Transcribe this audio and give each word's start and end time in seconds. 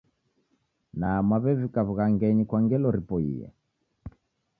Na 0.99 1.09
mwawevika 1.27 1.79
wughangenyi 1.87 2.43
kwa 2.49 2.59
ngelo 2.63 2.87
ripoiye? 2.97 3.47